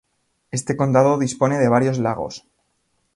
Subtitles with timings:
[0.49, 2.47] Este condado dispone de varios lagos.